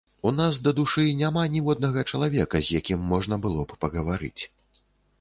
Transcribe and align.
У 0.27 0.29
нас, 0.37 0.53
дадушы, 0.67 1.05
няма 1.19 1.43
ніводнага 1.57 2.05
чалавека, 2.11 2.65
з 2.65 2.81
якім 2.83 3.07
можна 3.15 3.35
б 3.45 3.49
было 3.49 3.71
пагаварыць. 3.87 4.43